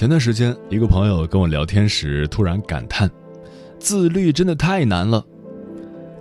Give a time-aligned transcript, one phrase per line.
[0.00, 3.06] 前段时间，一个朋友跟我聊天时，突然感叹
[3.78, 5.22] ：“自律真的太难了。”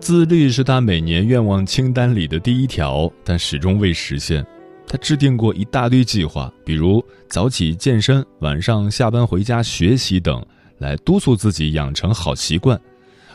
[0.02, 4.46] 自律是他每年愿望清单里的第一条，但始终未实现。
[4.86, 10.46] 他制定过一大堆计划，比如早起健身、晚上下班回家学习等，
[10.80, 12.78] 来督促自己养成好习惯。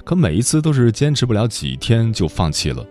[0.05, 2.87] 可每一次都是坚持不了几天就放弃了。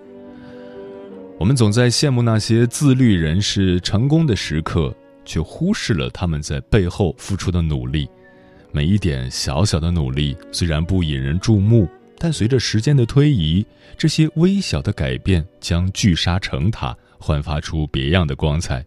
[1.37, 4.91] 我们总在羡慕那些自律人士成功的时刻。
[5.25, 8.09] 却忽视了他们在背后付出的努力。
[8.71, 13.65] 每一点小小的努力虽然不引人注目，但随着时间的推移，
[13.97, 18.83] 这些微小的改变将聚沙成塔，焕发出别样的光彩。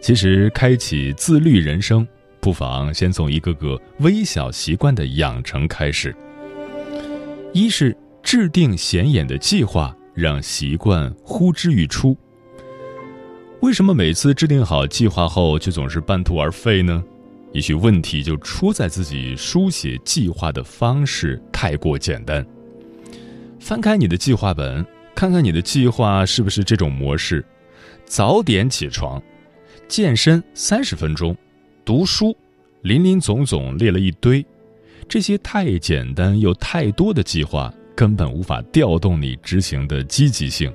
[0.00, 2.06] 其实，开启自律人生，
[2.40, 6.14] 不妨先从一个个微小习惯的养成开始。
[7.52, 12.16] 一是制定显眼的计划，让习惯呼之欲出。
[13.60, 17.02] 为什么每次制定好计划后，却总是半途而废呢？
[17.52, 22.44] 也许问题就出在自己书写计划的方式太过简单。
[23.58, 27.44] 翻开你的计划本，看看你的计划是不是这种模式：
[28.04, 29.20] 早点起床，
[29.88, 31.36] 健身三十分钟，
[31.84, 32.36] 读书，
[32.82, 34.44] 林林总总列了一堆。
[35.08, 40.72] 这些太简单又太多的计划，根本无法调动你执行的积极性。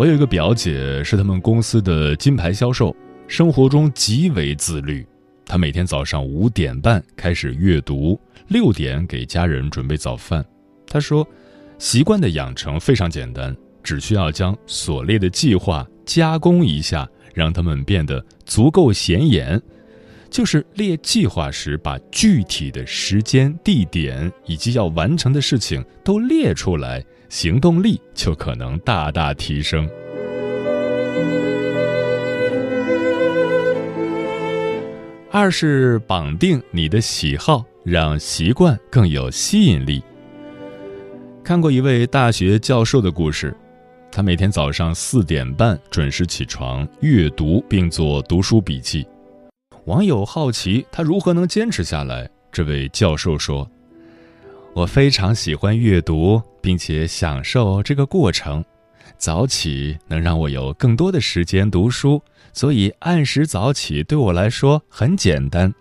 [0.00, 2.96] 我有一个表姐，是他们公司的金牌销售，
[3.28, 5.06] 生活中极为自律。
[5.44, 8.18] 她每天早上五点半开始阅读，
[8.48, 10.42] 六点给家人准备早饭。
[10.86, 11.28] 她说，
[11.78, 19.60] 习惯的养成非常简单，只需要将所列的计划加工一下，让他们变得足够显眼。
[20.30, 27.04] 就是列计划时，把具体的时间、地点以及要完成的事情都列出来。
[27.30, 29.88] 行动力就可能大大提升。
[35.30, 40.02] 二是绑定你的喜好，让习惯更有吸引力。
[41.44, 43.56] 看过一位大学教授的故事，
[44.10, 49.06] 他每天早上四点半准时起床阅读并做读书笔记。
[49.84, 53.70] 网友好奇他如何能坚持下来，这位教授说。
[54.74, 58.64] 我非常喜欢阅读，并且享受这个过程。
[59.18, 62.22] 早起能让我有更多的时间读书，
[62.52, 65.72] 所以按时早起对我来说很简单。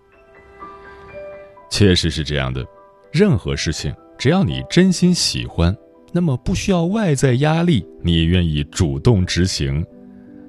[1.70, 2.66] 确实是这样的，
[3.14, 5.74] 任何事情只要你真心喜欢，
[6.12, 9.86] 那么不需要外在压力，你也愿意主动执行。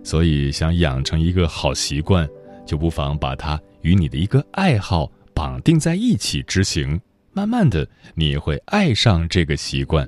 [0.02, 2.26] 所以，想养成一个好习惯，
[2.66, 6.98] 就不妨把它与你的一个爱好绑定在一起执行。
[7.40, 10.06] 慢慢的，你会爱上这个习惯。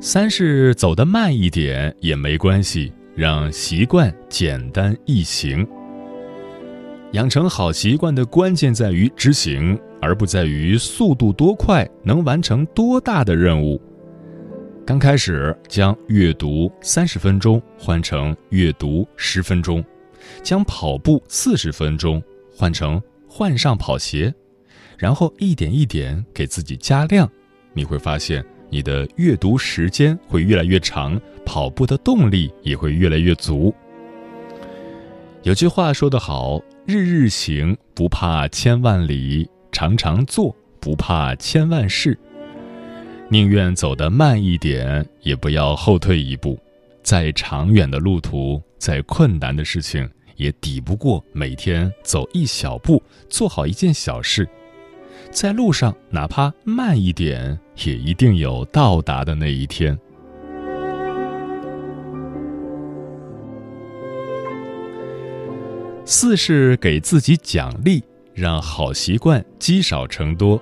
[0.00, 5.66] 三是走得慢一点也没关系，让习惯简单易行。
[7.14, 13.82] 养成好习惯的关键在于执行，而不在于速度多快，能完成多大的任务。
[14.86, 19.84] 刚开始将阅读三十分钟换成阅读十分钟，
[20.44, 22.22] 将跑步四十分钟
[22.54, 23.02] 换成。
[23.34, 24.32] 换上跑鞋，
[24.98, 27.26] 然后一点一点给自己加量，
[27.72, 33.74] 你会发现你的阅读时间会越来越长，跑步的动力也会越来越足。
[35.44, 42.16] 有句话说得好：“日日行，不怕千万里；常常做，不怕千万事。”
[43.30, 46.60] 宁愿走得慢一点，也不要后退一步。
[47.02, 50.06] 再长远的路途，再困难的事情。
[50.36, 54.48] 也抵不过每天走一小步做好一件小事。
[55.30, 59.98] 在路上哪怕慢一点也一定有到达的那一天。
[66.04, 68.02] 四是给自己奖励
[68.34, 70.60] 让好习惯积少成多。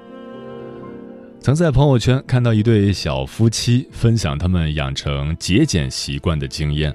[1.41, 6.95] 曾在朋友圈看到一对小夫妻分享他们养成节俭习惯的经验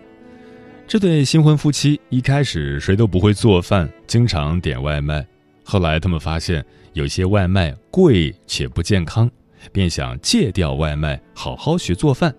[0.87, 5.25] 这对新婚夫妻一开始谁都不会做饭，经常点外卖。
[5.63, 9.29] 后来他们发现有些外卖贵且不健康，
[9.71, 12.33] 便想戒掉外卖，好好学做饭。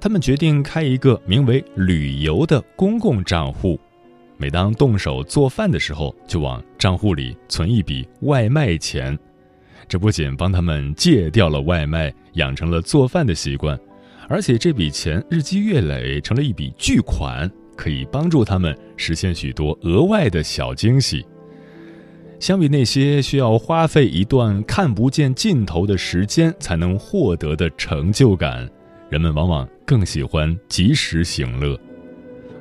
[0.00, 3.78] 他们决定开一个名为“旅游”的公共账户，
[4.38, 9.16] 每当动手做饭的时候，就往账户里存一笔外卖钱。
[9.86, 13.78] 这不仅帮他们戒掉了外卖，养成了做饭的习惯，
[14.32, 21.22] 而且这笔钱日积月累成了一笔巨款，可以帮助他们实现许多额外的小惊喜。
[22.40, 28.66] 相比那些需要花费一段看不见尽头的时间才能获得的成就感，
[29.10, 31.78] 人们往往更喜欢及时行乐。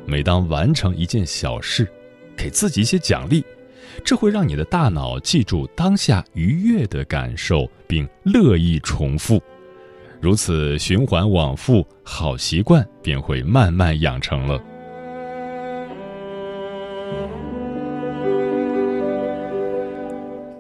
[0.06, 1.88] 每当完成一件小事，
[2.36, 3.42] 给自己一些奖励。
[4.04, 9.42] 这会让你的大脑记住当下愉悦的感受，并乐意重复，
[10.22, 14.62] 如此循环往复，好习惯便会慢慢养成了。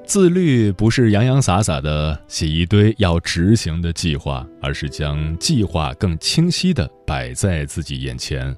[0.05, 8.53] 自律不是洋洋洒洒的写一堆要执行的计划，而是将计划更清晰的摆在自己眼前，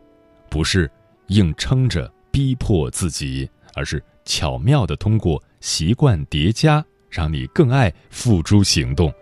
[0.49, 0.89] 不是
[1.27, 4.01] 硬撑着逼迫自己，而是。
[4.25, 9.13] 巧妙地通过习惯叠加，让你更爱付诸行动，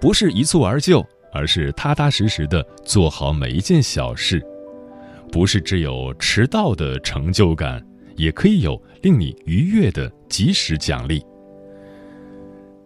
[0.00, 4.42] 不是一蹴而就，而是踏踏实实的做好每一件小事。
[5.30, 7.84] 不是只有迟到的成就感，
[8.16, 11.22] 也可以有令你愉悦的及时奖励。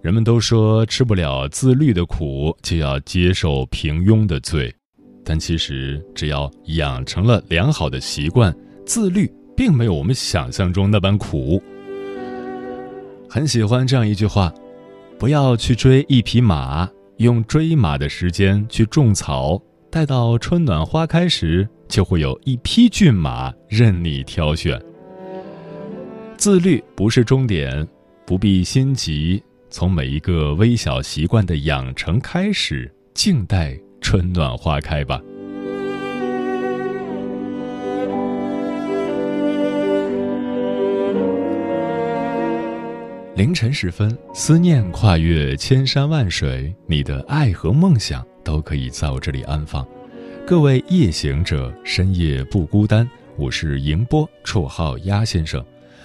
[0.01, 4.75] 人们都说吃不了自律的苦，就要接受平庸的罪，
[5.25, 8.55] 但其实只要养成了良好的习惯，
[8.85, 9.33] 自律。
[9.55, 11.63] 并没有我们想象中那般苦。
[13.29, 14.51] 很喜欢这样一句话
[15.21, 16.89] ：“不要去追一匹马，
[17.19, 19.61] 用追马的时间去种草，
[19.91, 24.81] 待到春暖花开时，就会有一匹骏马任你挑选。”
[26.37, 27.87] 自律不是终点，
[28.27, 35.21] 不必心急，从每一个微小习惯的养成开始，静待春暖花开吧。
[43.43, 49.85] 凌晨时分，思念跨越千山万水，你的爱和梦想都可以在我这里安放。
[50.47, 53.05] 各位夜行者，深夜不孤单。
[53.37, 55.61] 我是迎波，绰号鸭先生，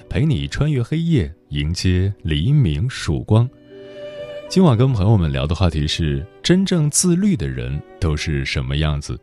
[0.10, 3.48] 陪你穿越黑夜，迎接黎明曙光。
[4.50, 9.16] 今晚跟朋友们聊的话题是：真正自律的人都是什么样子？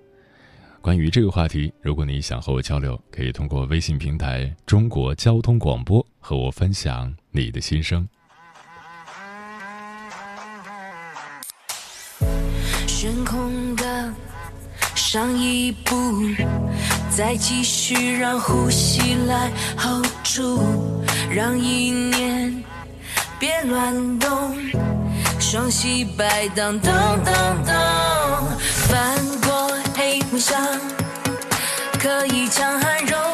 [0.84, 8.06] 关于这个话题，如果你想和我交流，可以通过微信平台“中国交通广播”和我分享你的心声。
[12.86, 14.12] 悬空的
[14.94, 15.94] 上一步，
[17.08, 22.62] 再继续让呼吸来 hold 住，让意念
[23.40, 24.54] 别乱动，
[25.40, 26.92] 双膝摆荡，咚
[27.24, 27.32] 咚
[27.64, 27.74] 咚，
[30.34, 30.60] 梦想
[32.00, 33.33] 可以强悍柔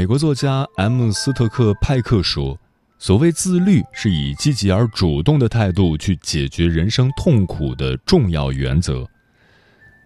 [0.00, 1.10] 美国作家 M.
[1.10, 2.58] 斯特克派克说
[2.98, 9.06] ：“所谓自律，是以积极而主动的态度去解决人生痛苦的重要原则。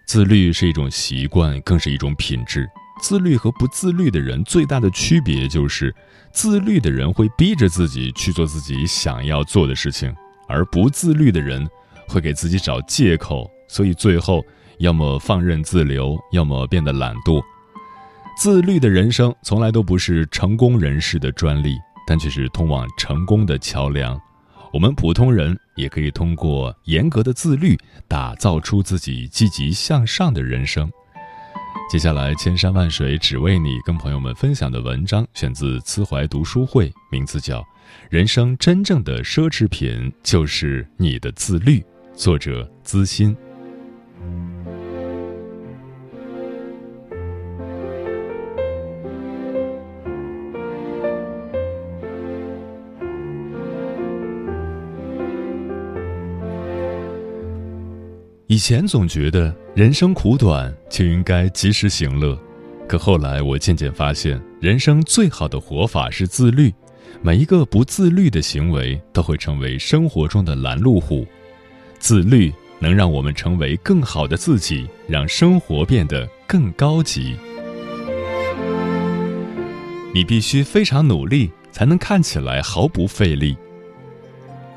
[0.05, 2.69] 自律是一种习惯，更是一种品质。
[3.01, 5.95] 自律和不自律的人最大的区别就是，
[6.33, 10.13] 自律的人会逼着自己去做自己想要做的事情，
[10.49, 11.65] 而不自律的人
[12.09, 14.45] 会给自己找借口，所以最后
[14.79, 17.41] 要么放任自流，要么变得懒惰。”
[18.37, 21.77] 自律的人生从来都不是成功人士的专利，
[22.07, 24.21] 但却是通往成功的桥梁。
[24.73, 30.91] 我们普通人也可以通过严格的自律，打造出自己积极向上的人生。
[31.89, 37.61] 接下来，千山万水只为你，跟朋友们分享的文章选自慈怀读书会，名字叫
[38.11, 41.79] 《人生真正的奢侈品就是你的自律》，
[42.17, 43.37] 作者资欣。
[58.55, 62.39] 以前总觉得人生苦短，就应该及时行乐。
[62.87, 66.73] 可后来我渐渐发现，人生最好的活法是自律。
[67.21, 71.27] 每一个不自律的行为，都会成为生活中的拦路虎。
[71.99, 77.35] 自律能让我们成为更好的自己，让生活变得更高级。
[80.15, 83.57] 你必须非常努力，才能看起来毫不费力。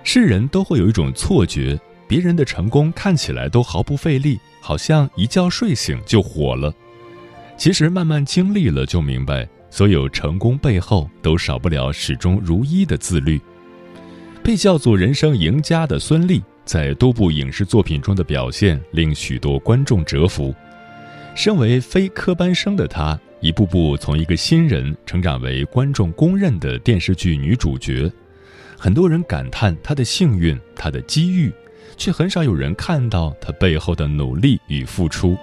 [0.03, 1.79] 世人都会有一种错觉。
[2.07, 6.73] 别人的成功看起来都毫不费力，好像一觉睡醒就火了。
[7.57, 13.41] 其实慢慢经历了，就明白，所有成功背后都少不了始终如一的自律。
[14.43, 20.55] 被叫做人生赢家的孙俪，在多部影视作品中的表现令许多观众折服。
[21.35, 28.09] 身为非科班生的她，一步步从一个新人成长为观众公认的电视剧女主角。
[28.77, 31.51] 很多人感叹她的幸运，她的机遇。
[31.97, 35.37] 却很少有人看到他背后的努力与付出。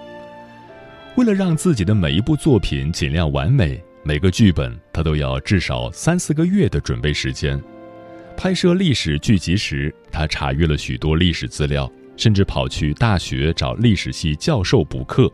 [1.15, 7.61] 为了让自己的每一部作品尽量完美，每个剧本他都要至少三四个月的准备时间。
[8.35, 15.31] 拍摄历史剧集时，他查阅了许多历史资料，甚至跑去大学找历史系教授补课。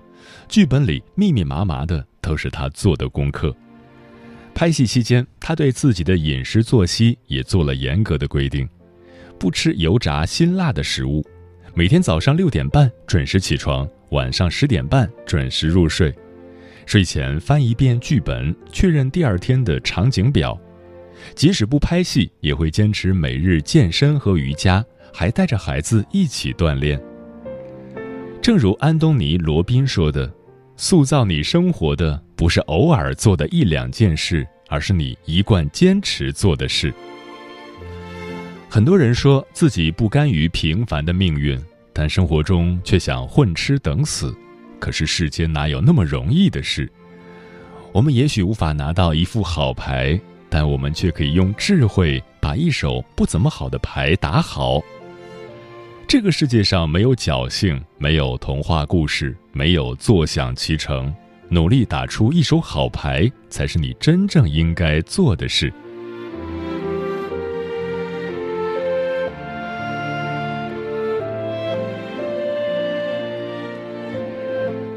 [0.48, 3.56] 剧本里密密麻麻的都是他做的功课。
[4.54, 8.70] 拍戏期间，他对自己的饮食作息也做了严格的规定。
[9.42, 11.26] 不吃油炸辛辣的食物，
[11.74, 16.14] 每天早上六点半准时起床，晚上十点半准时入睡。
[16.86, 20.56] 睡前翻一遍剧本，确认第二天的场景表。
[21.34, 27.02] 即使不拍戏，也会坚持每日健身和瑜伽，还带着孩子一起锻炼。
[28.44, 30.32] 正如安东尼·罗宾说的
[30.78, 36.94] ：“塑造你生活的不是偶尔做的一两件事，而是你一贯坚持做的事。”
[38.74, 41.62] 很多人说自己不甘于平凡的命运，
[41.92, 44.34] 但生活中却想混吃等死。
[44.80, 46.90] 可是世间哪有那么容易的事？
[47.92, 50.18] 我们也许无法拿到一副好牌，
[50.50, 54.82] 但我们却可以用智慧把一手不怎么好的牌打好。
[56.08, 61.14] 这个世界上没有侥幸，没有童话故事，没有坐享其成。
[61.50, 65.74] 努力打出一手好牌，才是你真正应该做的事。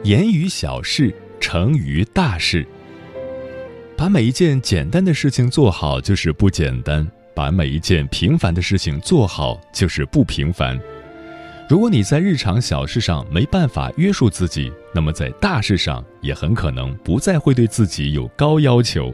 [0.05, 2.67] 言于小事，成于大事。
[3.97, 10.79] 把每一件简单的事情做好，就是不简单；把每一件平凡的事情做好，就是不平凡。
[11.71, 19.11] 如果你在日常小事上没办法约束自己，那么在大事上也很可能不再会对自己有高要求。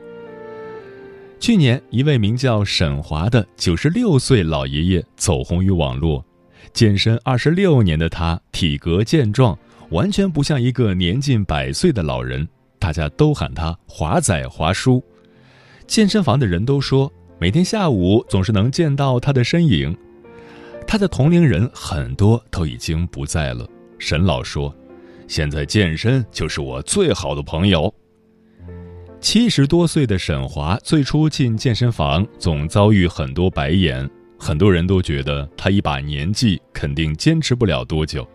[1.39, 6.25] 去年，一位名叫沈华的九十六岁老爷爷走红于网络，
[6.73, 9.57] 健身二十六年的他，体格健壮。
[9.91, 12.47] 完全不像一个年近百岁的老人，
[12.79, 15.03] 大家都喊他华仔华叔。
[15.87, 19.97] 健身房的人都说，每天下午总是能见到他的身影。
[20.87, 23.69] 他的同龄人很多都已经不在了。
[23.99, 24.73] 沈老说，
[25.27, 27.93] 现在健身就是我最好的朋友。
[29.21, 38.27] 七十多岁的沈华最初进健身房，总遭遇很多白眼，很多人都觉得他一把年纪肯定坚持不了多久。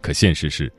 [0.00, 0.72] 可现实是，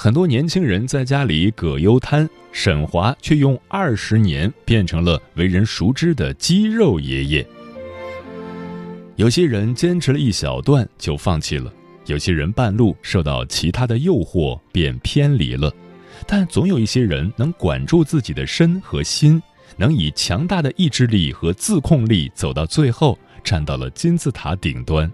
[0.00, 7.44] 很多年轻人在家里葛优瘫，沈华却用二十年变成了为人熟知的肌肉爷爷。
[9.16, 11.72] 有些人坚持了一小段就放弃了，
[12.06, 15.74] 有些人半路受到其他的诱惑便偏离了，
[16.28, 19.42] 但总有一些人能管住自己的身和心，
[19.76, 25.10] 能以强大的意志力和自控力走到最后，站到了金字塔顶端。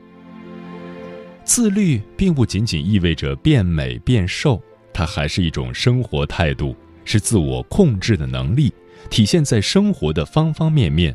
[1.42, 4.62] 自律并不仅仅意味着变美变瘦，
[4.94, 6.74] 它还是一种生活态度，
[7.04, 8.72] 是自我控制的能力，
[9.10, 11.14] 体现在生活的方方面面。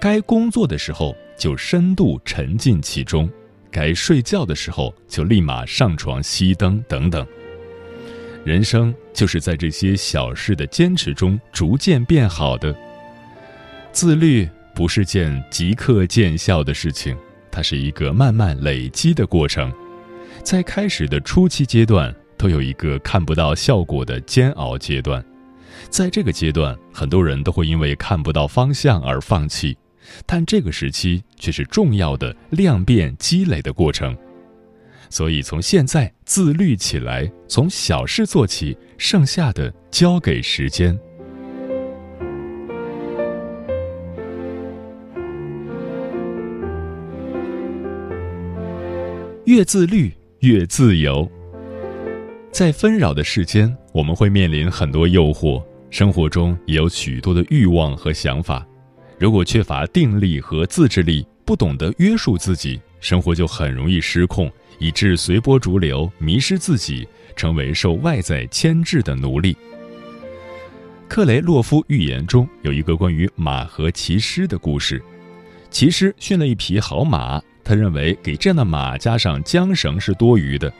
[0.00, 3.28] 该工作的时候就深度沉浸其中，
[3.70, 7.26] 该睡觉的时候就立马上床熄灯等等。
[8.44, 12.74] 人生就是在这些小事的坚持中逐渐变好的。
[13.92, 17.14] 自律不是件即刻见效的事情。
[17.50, 19.72] 它是一个慢慢累积的过程，
[20.44, 25.22] 在开始的初期阶段，都有一个看不到效果的煎熬阶段，
[25.90, 29.76] 在这个阶段，很多人都会因为看不到方向而放弃，
[30.24, 34.16] 但这个时期却是重要的量变积累的过程，
[35.10, 40.96] 所以从现在自律起来，从小事做起，剩下的交给时间。
[49.44, 51.28] 越自律越自由。
[52.50, 58.66] 在纷扰的世间，我们会面临很多诱惑，生活中也有许多的欲望和想法。
[59.18, 67.06] 如果缺乏定力和自制力，不懂得约束自己，生活就很容易失控，以致随波逐流，迷失自己，
[67.36, 69.56] 成为受外在牵制的奴隶。
[71.06, 75.02] 克雷洛夫寓言中有一个关于马和骑师的故事，
[75.70, 77.40] 骑师驯了一匹好马。
[77.62, 80.72] 他认为给这样的马加上缰绳是多余的。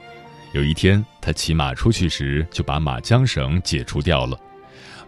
[0.53, 4.35] 有一天，他骑马出去时，就把马缰绳解除掉了。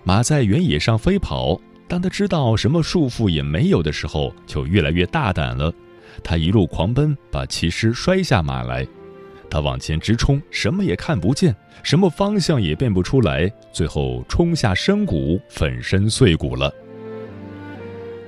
[0.04, 5.72] 马在原野上飞跑，当他知道什么束缚也没有的时候，就越来越大胆了。
[6.22, 8.86] 他一路狂奔，把骑师摔下马来。
[9.48, 16.70] 他往前直冲，什么也看不见，什么方向也辨不出来，最后冲下深谷，粉身碎骨了。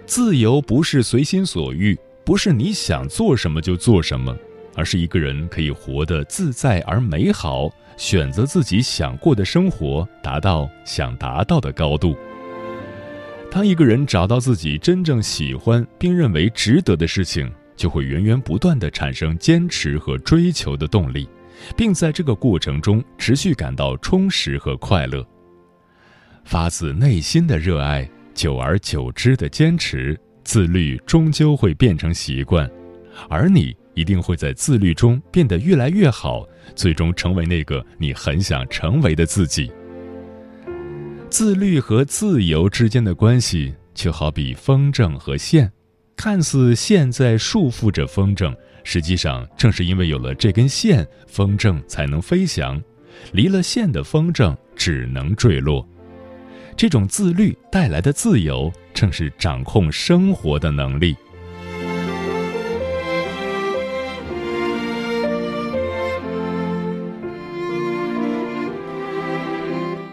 [0.06, 1.94] 自由不是随心所欲。
[2.24, 4.34] 不是你想做什么就做什么，
[4.74, 12.16] 而是一个人可以活得自在而美好，选择自己想过的生活，达到想达到的高度。
[13.50, 21.28] 当一个人找到自己真正喜欢并认为值得的事情，就会源源不断的产生坚持和追求的动力，
[21.76, 25.26] 并在这个过程中持续感到充实和快乐。
[26.44, 30.18] 发自内心的热爱，久而久之的坚持。
[30.44, 32.68] 自律终究会变成习惯，
[33.28, 39.70] 而你一定会在自律中变得越来越好，最终成为那个你很想成为的自己。
[41.28, 45.72] 自律和自由之间的关系，就好比风筝和线，
[46.16, 52.82] 看似线在束缚着风筝，实际上正是因为有了这根线，风筝才能飞翔，
[53.32, 55.86] 离了线的风筝只能坠落。
[56.76, 61.16] 这种自律带来的自由，正是掌控生活的能力。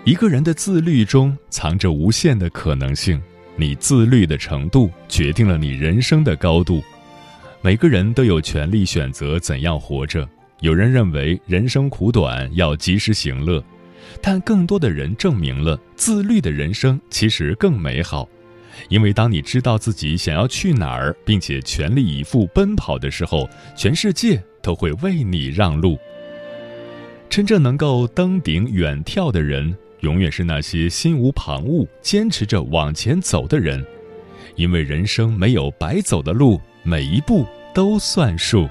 [0.09, 3.21] 一个人的自律中藏着无限的可能性，
[3.55, 6.81] 你自律的程度决定了你人生的高度。
[7.61, 10.27] 每个人都有权利选择怎样活着。
[10.61, 13.63] 有人认为人生苦短，要及时行乐。
[14.19, 18.27] 但更多的人证明了，自律的人生其实更美好，
[18.87, 25.99] 因为当你知道自己想要去哪儿，并且全力以赴奔跑的时候，全世界都会为你让路。
[27.29, 33.85] 真正能够登顶远眺的人，永远是那些心无旁骛、坚持着往前走的人，
[34.55, 38.69] 因为人生没有白走的路，每一步都算数。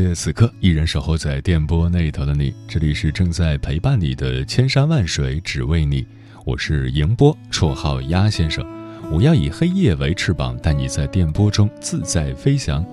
[0.00, 6.06] 谢此刻依然守候在电波那头的你，这里是正在陪伴你的千山万水只为你，
[6.46, 8.64] 我是迎波，绰号鸭先生。
[9.10, 12.86] 我要以黑夜为翅膀，带你在电波中自在飞翔。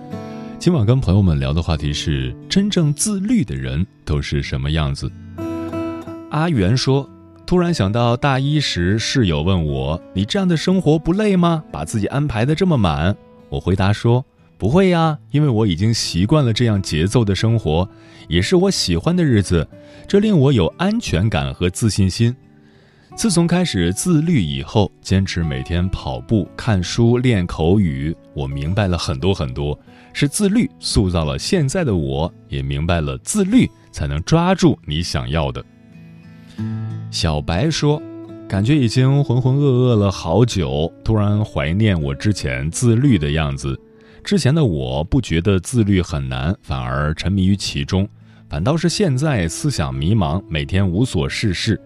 [0.58, 5.08] 今晚跟朋友们聊的话题是：真正自律的人都是什么样子？
[6.32, 7.08] 阿元说
[7.46, 11.64] ：“突然想到大一时室友问我，你这样的生活不累吗？
[11.72, 13.16] 把自己安排的这么满。”
[13.50, 14.26] 我回答说。
[14.58, 17.88] 不会呀，因为我已经习惯了这样节奏的生活，
[18.28, 19.68] 也是我喜欢的日子，
[20.08, 22.36] 这令我有安全感和自信心。
[23.18, 29.78] 自从开始自律以后，坚持每天跑步、看书、练口语，我明白了很多很多。
[30.12, 35.64] 是自律塑造了现在的我，也明白了自律才能抓住你想要的。
[37.12, 38.02] 小白说
[38.48, 43.78] ：“感觉已经浑浑噩噩了好久，突然怀念我之前自律的样子。”
[44.26, 48.10] 之前的我不觉得自律很难，反而沉迷于其中，
[48.50, 51.80] 反倒是现在思想迷茫，每天无所事事，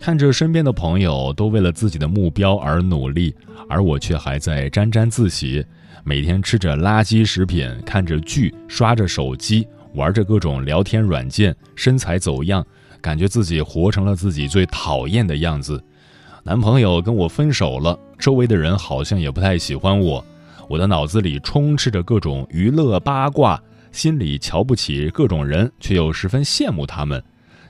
[0.00, 3.32] 看着身边的朋友都为了自己的目标而努力，
[3.68, 5.64] 而我却还在沾沾自喜，
[6.02, 12.66] 每天吃着垃圾食品，看着剧，刷着手机，玩着各种聊天软件，身材走样，
[13.00, 15.80] 感觉自己活成了自己最讨厌的样子。
[16.42, 20.26] 男朋友跟我分手了，周围的人好像也不太喜欢我。
[20.68, 27.22] 我的脑子里充斥着各种娱乐八卦，心里瞧不起各种人，却又十分羡慕他们。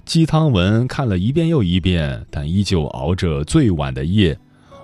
[0.05, 4.39] 鸡汤文看了一遍又一遍，但依旧熬着最晚的夜。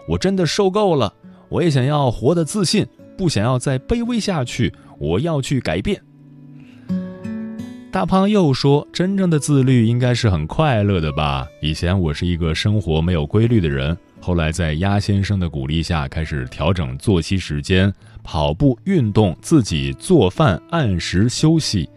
[0.08, 1.12] 我真的受够了，
[1.48, 4.72] 我也想要活得自信，不想要再卑微下去。
[4.98, 6.02] 我要去改变。
[7.92, 11.46] 大胖又说：“真正的自律应该是很快乐的吧？
[11.60, 21.88] 以前我是一个生活没有规律的人。”后来在鸭先生的鼓励下，开始调整作息时间，跑步运动，自己做饭，按时休息。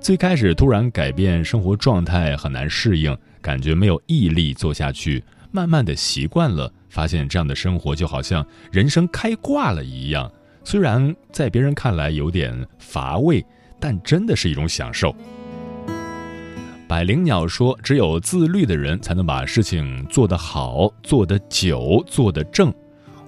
[0.00, 5.22] 最开始突然改变生活状态很难适应，感觉没有毅力做下去。
[5.50, 10.30] 慢慢的习惯了，发现这样的生活就好像人生开挂了一样。
[10.64, 13.44] 虽然在别人看来有点乏味，
[13.78, 15.14] 但真的是一种享受。
[16.88, 22.72] 百灵鸟说：“只有自律的人才能把事情做得好、做得久、做得正。”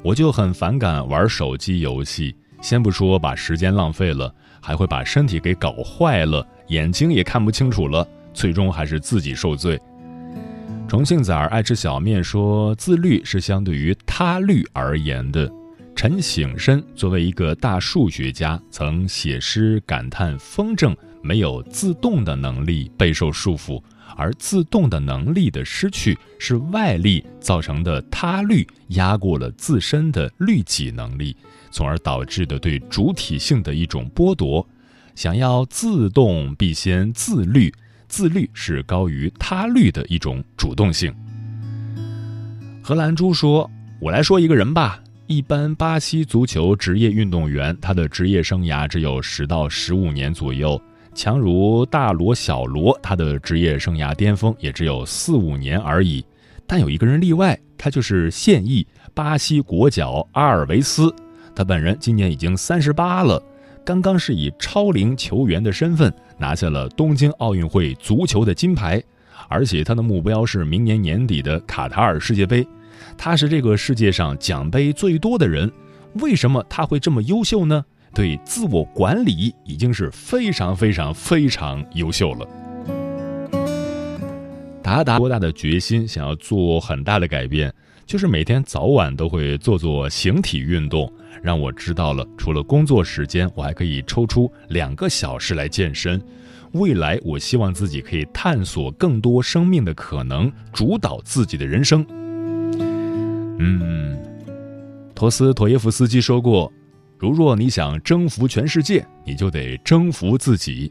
[0.02, 9.78] 我就很反感玩手机游戏，先不说把时间浪费了，还会把身体给搞坏了，眼睛也看不清楚了，最终还是自己受罪。
[10.88, 15.52] 重庆崽儿爱吃小面说：“自律是相对于他律而言的。”
[15.94, 20.96] 陈醒身作为一个大数学家，曾写诗感叹风筝。
[21.22, 23.82] 没有自动的能力，备受束缚；
[24.16, 31.36] 而自动的能力的失去，是外力造成的他律压过了自身的律己能力，
[31.70, 34.66] 从而导致的对主体性的一种剥夺。
[35.14, 37.72] 想要自动，必先自律，
[38.08, 41.14] 自律是高于他律的一种主动性。
[42.82, 50.80] 荷兰猪说：“我来说一个人吧，一般巴西足球职业运动员，他的职业生涯只有十到十五年左右。”
[51.20, 56.24] 强如大罗、小罗，他的职业生涯巅峰也只有四五年而已。
[56.66, 61.14] 但有一个人例外，他就是现役巴西国脚阿尔维斯。
[61.54, 63.38] 他本人今年已经三十八了，
[63.84, 68.98] 刚刚是以超龄球员的身份拿下了东京奥运会足球的金牌，
[69.46, 72.66] 而且他的目标是明年年底的卡塔尔世界杯。
[73.18, 75.70] 他是这个世界上奖杯最多的人，
[76.14, 77.84] 为什么他会这么优秀呢？
[78.12, 82.46] 对自我管理已经是非常非常非常优秀了。
[84.82, 87.72] 达达多大的决心想要做很大的改变，
[88.04, 96.20] 就是每天早晚都会做做形体运动，让我知道了除了工作时间，我还可以抽出两个小时来健身。
[96.72, 102.04] 未来我希望自己可以探索更多生命的可能，主导自己的人生。
[103.58, 104.18] 嗯，
[105.14, 106.72] 托斯妥耶夫斯基说过。
[107.20, 110.90] 如若你想征服全世界，你就得征服自己。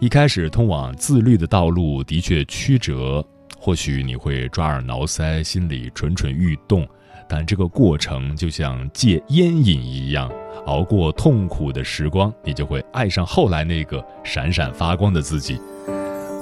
[0.00, 3.24] 一开始通往自律的道路的确曲折，
[3.56, 6.84] 或许你会抓耳挠腮，心里蠢蠢欲动，
[7.28, 10.28] 但这个过程就像戒烟瘾一样，
[10.66, 15.60] 熬过痛苦的时光，你就会爱上后来那个闪闪发光的自己。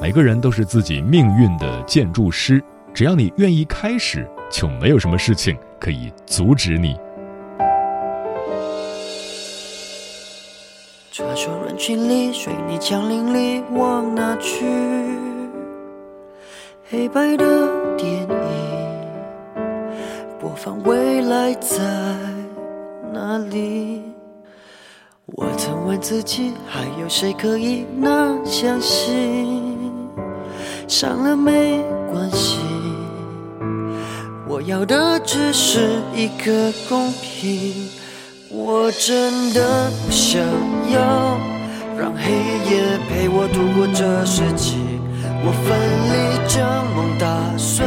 [0.00, 6.96] 每个人都是自己命运的建筑师，只要你愿意开始，就没有什么事情可以阻止你。
[11.22, 14.66] 穿梭人群里，水泥墙林里，往哪去？
[16.90, 18.28] 黑白的电影
[20.40, 21.78] 播放，未来在
[23.12, 24.02] 哪里？
[25.26, 29.78] 我曾问自己，还有谁可以那相信？
[30.88, 31.80] 伤了没
[32.12, 32.58] 关系，
[34.48, 38.01] 我要的只是一个公平。
[38.54, 40.38] 我真的不想
[40.92, 41.40] 要
[41.98, 42.32] 让黑
[42.68, 44.76] 夜陪我度过这世纪，
[45.42, 45.72] 我奋
[46.12, 46.14] 力
[46.46, 47.86] 将梦打碎，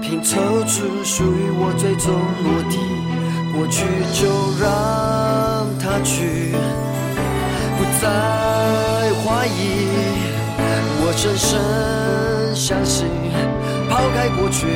[0.00, 2.10] 拼凑出属于我最终
[2.42, 2.78] 目的。
[3.54, 3.84] 过去
[4.14, 4.26] 就
[4.58, 6.56] 让它去，
[7.76, 8.08] 不再
[9.20, 9.60] 怀疑。
[10.98, 11.60] 我深深
[12.56, 13.06] 相信，
[13.90, 14.66] 抛开过去，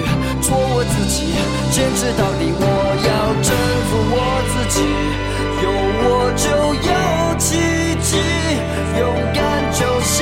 [0.42, 1.32] 做我自己，
[1.72, 2.52] 坚持到底。
[2.52, 2.79] 我
[3.30, 3.54] 要征
[3.86, 4.18] 服我
[4.50, 4.82] 自己。
[5.62, 5.70] 有
[6.02, 6.90] 我就有
[7.38, 7.46] 奇
[8.02, 8.18] 迹，
[8.98, 9.38] 勇敢
[9.70, 10.18] 就像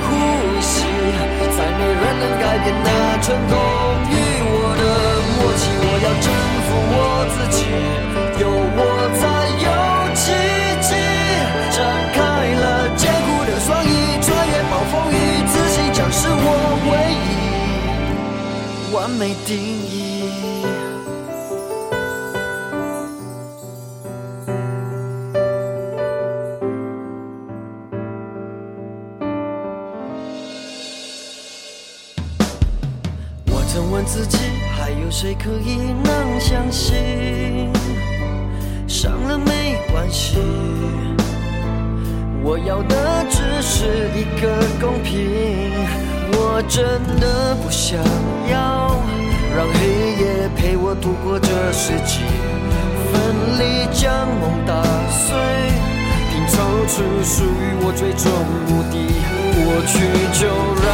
[0.00, 0.08] 呼
[0.64, 0.74] 吸，
[1.52, 2.88] 再没人能改变那
[3.20, 3.52] 成功
[4.08, 4.16] 与
[4.48, 4.82] 我的
[5.36, 5.68] 默契。
[5.84, 6.26] 我要征
[6.64, 7.60] 服我自己，
[8.40, 8.80] 有我
[9.20, 9.22] 才
[9.60, 9.68] 有
[10.16, 10.24] 奇
[10.80, 10.88] 迹。
[11.76, 11.78] 张
[12.14, 12.16] 开
[12.56, 15.14] 了坚固的双翼，穿越暴风雨，
[15.52, 16.46] 自信将是我
[16.88, 20.05] 唯一完美定义。
[36.76, 37.72] 心？
[38.86, 40.38] 伤了没关系，
[42.42, 45.10] 我要的只是一个公平。
[46.32, 46.84] 我真
[47.18, 47.98] 的不想
[48.50, 48.94] 要
[49.56, 49.78] 让黑
[50.20, 52.20] 夜陪我度过这世纪，
[53.10, 53.14] 奋
[53.58, 55.34] 力将梦打碎，
[56.30, 56.54] 拼凑
[56.86, 58.30] 出属于我最终
[58.68, 58.94] 目的。
[59.56, 59.94] 过去
[60.38, 60.46] 就
[60.84, 60.86] 让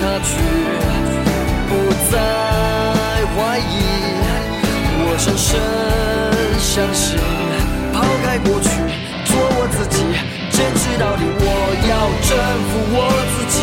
[0.00, 0.47] 它去。
[5.18, 5.60] 深深
[6.60, 7.18] 相信，
[7.92, 8.70] 抛开过去，
[9.24, 9.98] 做我自己，
[10.48, 11.24] 坚持到底。
[11.40, 11.44] 我
[11.90, 12.30] 要征
[12.68, 13.58] 服我自己，